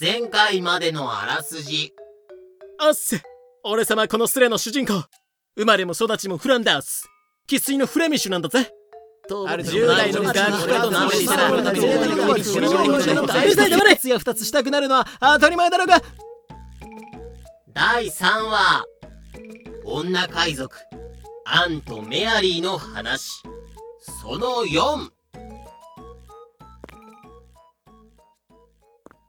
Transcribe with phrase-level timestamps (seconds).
[0.00, 1.92] 前回までのあらすじ。
[2.78, 3.22] あっせ。
[3.62, 5.04] 俺様このスレの主人公。
[5.56, 7.08] 生まれも育ちもフランダース。
[7.46, 8.72] 生粋のフレミッシュなんだぜ。
[9.46, 11.64] ある10代のガキと何したら10
[13.56, 13.96] 代黙れ。
[13.96, 16.02] つや2つしたくなるのは当たり前だろうが。
[17.72, 18.84] 第3話。
[19.86, 20.74] 女海賊、
[21.44, 23.42] アンとメアリーの話。
[24.22, 25.10] その4。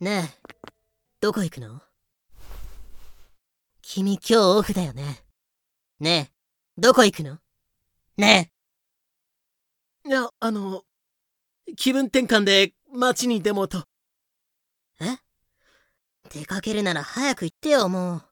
[0.00, 0.39] ねえ、
[1.20, 1.82] どこ行くの？
[3.82, 5.18] 君今日オフだよね。
[5.98, 7.36] ねえ、どこ行くの？
[8.16, 8.50] ね
[10.06, 10.82] いやあの
[11.76, 13.84] 気分転換で街に出もうと
[15.02, 15.08] え？
[15.08, 15.18] え
[16.30, 18.22] 出かけるなら早く行ってよ、もう。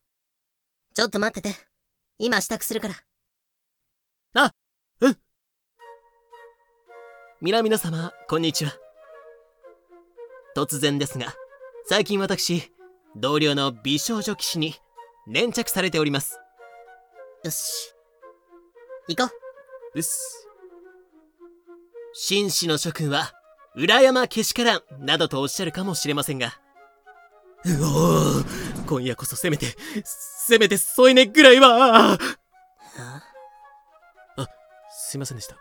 [0.94, 1.54] ちょっと待ってて。
[2.16, 2.94] 今支度するから。
[7.42, 8.72] 皆々様こんにちは
[10.56, 11.34] 突然ですが
[11.86, 12.72] 最近私
[13.20, 14.74] 同僚の美少女騎士に
[15.26, 16.38] 粘着されております。
[17.44, 17.94] よし。
[19.08, 19.34] 行こ
[19.94, 19.98] う。
[19.98, 20.48] っす。
[22.14, 23.32] 紳士の諸君は
[23.74, 26.60] 裏山けしからんなどとおっしゃるかもしれませんが。
[27.64, 29.66] うおー今夜こそせめて
[30.04, 32.14] せめて添い寝ぐらいは。
[32.14, 32.18] う。
[34.36, 34.48] あ
[34.90, 35.56] すいませんでした。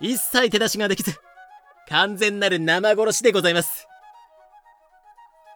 [0.00, 1.14] 一切手出しができず
[1.88, 3.79] 完全なる生殺しでございます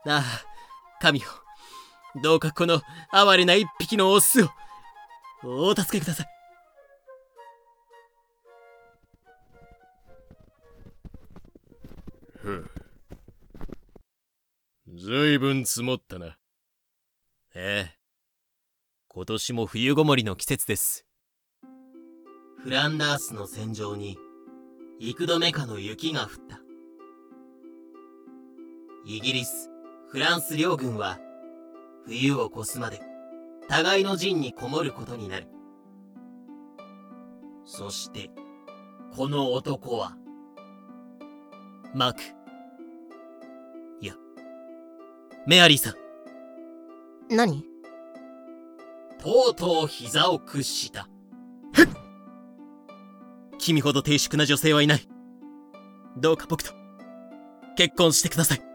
[0.06, 0.22] ああ
[1.00, 1.28] 神よ
[2.22, 4.48] どうかこの哀れな一匹のオスを
[5.42, 6.26] お助けください
[12.36, 12.70] ふう。
[14.96, 16.36] ずいぶん積もったな。
[17.54, 17.98] ええ
[19.08, 21.06] 今年も冬ごもりの季節です
[22.62, 24.18] フランダースの戦場に
[24.98, 26.60] 幾度目かの雪が降った。
[29.06, 29.70] イギリス、
[30.14, 31.18] フランス両軍は
[32.06, 33.00] 冬を越すまで
[33.68, 35.48] 互いの陣にこもることになる。
[37.64, 38.30] そして、
[39.16, 40.16] この男は
[41.92, 42.20] マーク。
[44.00, 44.14] いや
[45.48, 45.94] メアリーさん。
[47.34, 47.64] 何？
[49.18, 51.08] とうとう膝を屈した。
[53.58, 55.08] 君ほど低粛な女性はいない。
[56.16, 56.72] どうか僕と
[57.74, 58.73] 結婚してください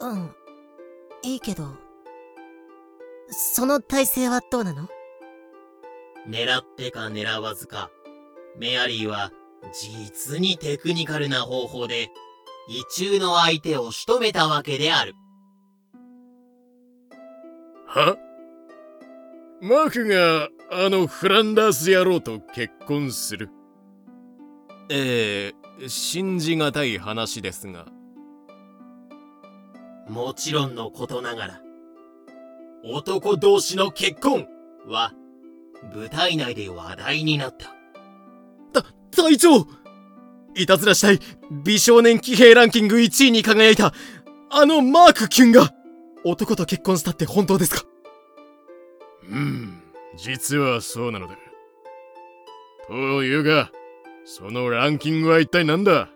[0.00, 0.34] うん。
[1.22, 1.64] いいけど。
[3.30, 4.88] その体勢はどうなの？
[6.28, 7.90] 狙ってか狙わずか、
[8.58, 9.30] メアリーは
[9.72, 12.10] 実にテクニカルな方法で、
[12.68, 15.14] 異中の相手を仕留めたわけである。
[17.86, 18.16] は？
[19.62, 23.48] マークがあのフランダース野郎と結婚する。
[24.90, 27.86] ええ信じがたい話ですが
[30.08, 31.60] もちろんのことながら、
[32.84, 34.46] 男同士の結婚
[34.86, 35.12] は、
[35.94, 37.74] 舞台内で話題になった。
[39.10, 39.66] 隊長
[40.56, 41.20] いたずらしたい
[41.64, 43.92] 美少年騎兵ランキング1位に輝いた
[44.50, 45.72] あのマークキュンが
[46.24, 47.86] 男と結婚したって本当ですか？
[49.30, 49.82] うん、
[50.16, 51.36] 実はそうなのだ。
[52.88, 53.70] というが、
[54.24, 56.08] そのランキングは一体何だ？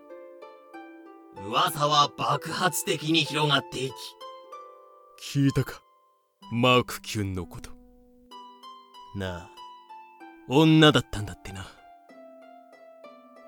[1.48, 5.82] 噂は爆発的に広がっていき、聞いたか？
[6.52, 7.70] マークキュンのこと。
[9.16, 9.50] なあ。
[10.46, 11.66] 女だったんだってな。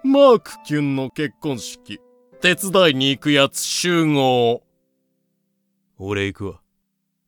[0.02, 2.00] マークキュンの結婚式。
[2.40, 4.62] 手伝いに行くやつ集合。
[5.98, 6.62] 俺行くわ。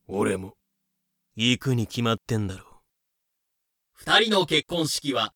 [0.09, 0.55] 俺も。
[1.37, 2.65] 行くに決まってんだろ
[3.93, 5.35] 二人の結婚式は、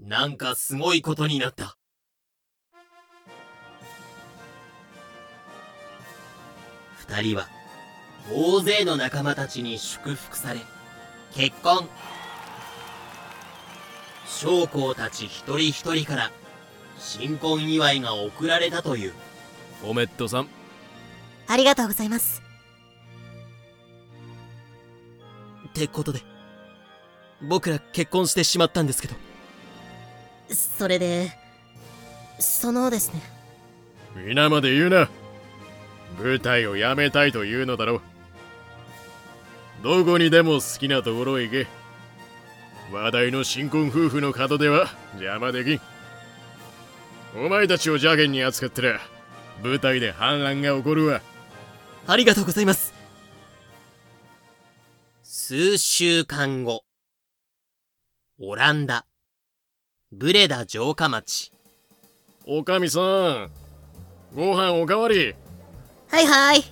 [0.00, 1.76] なんかすごいことになった。
[7.08, 7.48] 二人は、
[8.32, 10.60] 大勢の仲間たちに祝福され、
[11.34, 11.88] 結婚。
[14.26, 16.30] 将校たち一人一人から、
[16.98, 19.12] 新婚祝いが贈られたという。
[19.82, 20.48] おめっとさん
[21.46, 22.42] ありがとうございます。
[25.68, 26.20] ってことで
[27.42, 29.16] 僕ら結婚してしまったんですけど
[30.54, 31.32] それで、
[32.38, 33.20] そのですね。
[34.14, 35.08] 皆まで言うな。
[36.18, 38.00] 舞台をやめたいというのだろう。
[39.82, 41.66] どこにでも好きなところへ行け。
[42.92, 45.80] 話題の新婚夫婦の門では邪魔できん。
[47.36, 49.00] お前たちを邪険に扱ったら
[49.62, 51.20] 舞台で反乱が起こるわ。
[52.06, 52.94] ありがとうございます
[55.22, 56.84] 数週間後。
[58.40, 59.06] オランダ。
[60.12, 61.52] ブレダ城下町。
[62.46, 63.50] おかみさん、
[64.34, 65.34] ご飯おかわり。
[66.14, 66.62] はいはい。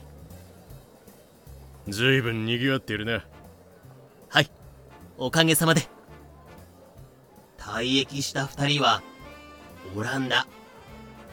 [1.89, 3.25] ずいぶん賑わってるな
[4.29, 4.49] はい
[5.19, 5.83] おかげさまで
[7.59, 9.03] 退役した二人は、
[9.97, 10.47] オランダ、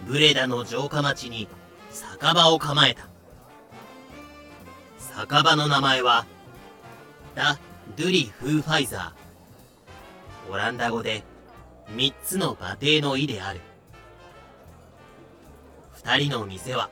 [0.08, 1.48] ブレダの城下町に
[1.92, 3.08] 酒場を構えた。
[4.98, 6.26] 酒場の名前は、
[7.36, 7.60] ダ・
[7.96, 10.52] ドゥリ・フーファイザー。
[10.52, 11.24] オランダ語で、
[11.96, 13.62] 三つの馬蹄の意である。
[15.94, 16.90] 二人の店は、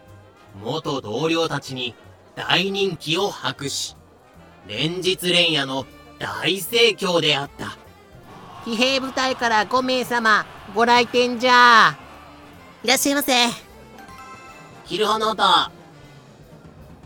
[0.63, 1.95] 元同僚たちに
[2.35, 3.95] 大人気を博し、
[4.67, 5.85] 連日連夜の
[6.19, 7.77] 大盛況であった。
[8.65, 10.45] 騎兵部隊から5名様
[10.75, 11.97] ご来店じゃ
[12.83, 13.33] いらっしゃいませ。
[14.85, 15.71] キルホノート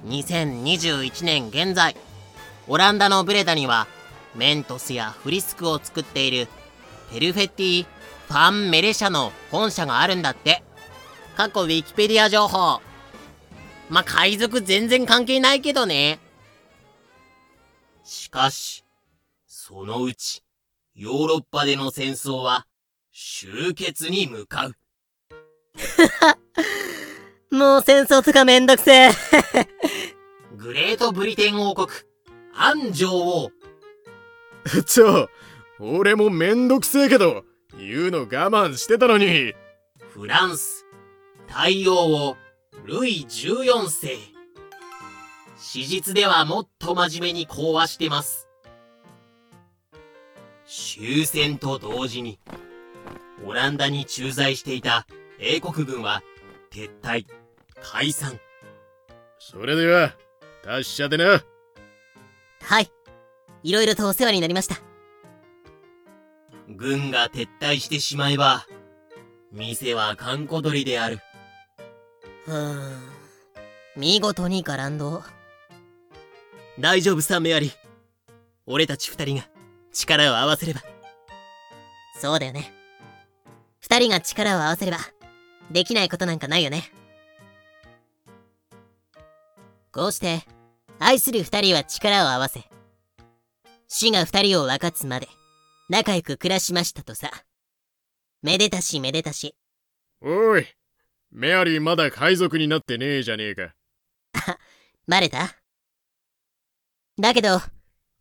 [0.08, 1.96] 2021年現在
[2.68, 3.88] オランダのブレダには
[4.36, 6.48] メントスやフリスクを作っている
[7.12, 7.86] ペルフェティ・
[8.28, 10.64] ファン・メレ社の本社があるんだって
[11.36, 12.82] 過去ウィキペディア情報
[13.92, 16.20] まあ海賊全然関係ないけどね
[18.04, 18.84] しかし、
[19.46, 20.44] そのうち、
[20.96, 22.66] ヨーロッパでの戦争は
[23.14, 24.76] 終結に向かう。
[27.56, 29.12] もう戦争とかめんどくせえ。
[30.58, 31.88] グレートブリテン王国、
[32.54, 33.52] アン女王、
[34.86, 35.30] ちょ
[35.80, 37.44] 俺もめんどくせえけど
[37.78, 39.54] 言うの我慢してたのに
[40.14, 40.86] フランス、
[41.48, 42.38] 太陽王、
[42.84, 44.18] ルイ14世。
[45.58, 48.48] 史実ではもっと真面目に講和してます。
[50.66, 52.40] 終戦と同時に、
[53.46, 55.06] オランダに駐在していた
[55.40, 56.24] 英国軍は
[56.72, 57.26] 撤退、
[57.82, 58.40] 解散。
[59.38, 60.16] それでは
[60.64, 61.44] 達者でな
[62.64, 62.92] はい。
[63.64, 64.78] いろいろとお世話になりました。
[66.68, 68.66] 軍が撤退してしまえば、
[69.52, 71.20] 店は閑古鳥である。
[72.48, 73.00] うーん。
[73.96, 75.24] 見事にガランド。
[76.80, 77.72] 大丈夫さメアリー
[78.66, 79.44] 俺たち二人が
[79.92, 80.82] 力を合わせれば
[82.22, 82.72] そうだよね。
[83.80, 85.00] 二人が力を合わせれば、
[85.72, 86.84] できないことなんかないよね。
[89.92, 90.44] こうして、
[91.00, 92.64] 愛する二人は力を合わせ、
[93.88, 95.28] 死が二人を分かつまで、
[95.90, 97.32] 仲良く暮らしましたとさ。
[98.44, 99.56] めでたしめでたし。
[100.22, 100.68] おい
[101.32, 103.74] メアリーまだ海賊になってねえじゃねえか
[105.08, 105.56] バレた？
[107.18, 107.62] だけど、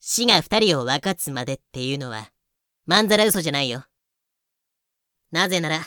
[0.01, 2.31] 死が二人を分かつまでっていうのは、
[2.87, 3.85] まんざら嘘じゃないよ。
[5.33, 5.81] なぜなら、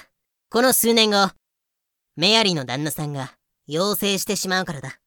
[0.49, 1.31] この数年後、
[2.15, 3.37] メアリーの旦那さんが、
[3.67, 4.99] 要請してしまうからだ。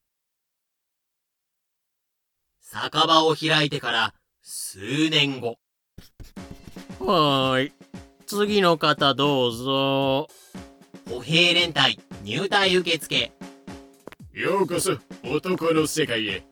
[2.60, 5.58] 酒場を開いてから数年後。
[6.98, 7.72] はーい
[8.26, 10.28] 次の方どうぞ
[11.08, 13.32] 歩兵連隊入隊受付。
[14.32, 16.42] ようこそ男の世界へ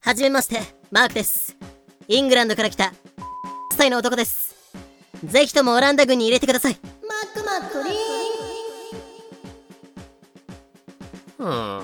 [0.00, 0.60] はじめまして、
[0.90, 1.56] マークです。
[2.08, 2.92] イングランドから来た、
[3.76, 4.54] 歳の男です。
[5.24, 6.78] ぜひともオランダ軍に入れてください。
[6.82, 8.24] マックマックリー
[11.38, 11.82] うん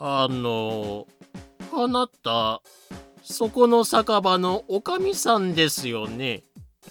[0.00, 1.06] あの
[1.72, 2.62] あなた
[3.22, 6.44] そこの酒場のおかみさんですよね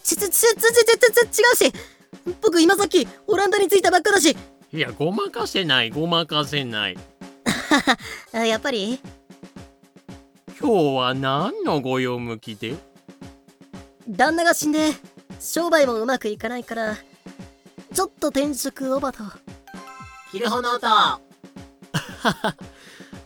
[0.04, 1.74] ちちちちちちち違うし
[2.42, 4.36] 僕今さっきオランダに着いたばっかだし。
[4.74, 6.98] いやごまかせないごまかせない。
[8.34, 9.00] あやっぱり？
[10.60, 12.75] 今日は何のご用向きで？
[14.10, 14.92] 旦那が死んで
[15.39, 16.98] 商売もうまくいかないから
[17.94, 19.24] ちょっと転職オバと。
[20.32, 21.24] キルホノート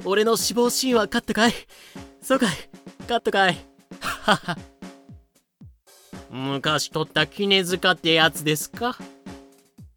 [0.06, 1.54] 俺の死亡シーンはカットかい？
[2.22, 2.50] そうかい？
[3.08, 3.58] カットかい？
[4.00, 4.58] は は
[6.32, 8.98] 昔取った絹塚ってやつですか？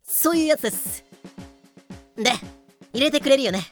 [0.03, 1.05] そういうやつです。
[2.17, 2.33] で
[2.93, 3.63] 入れてくれるよね。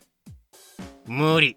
[1.06, 1.56] 無理